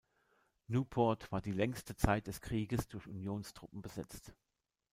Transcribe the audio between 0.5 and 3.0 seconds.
Newport war die längste Zeit des Krieges